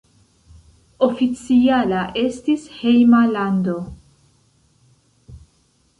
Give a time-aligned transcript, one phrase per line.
[1.07, 3.77] Oficiala estis hejma lando.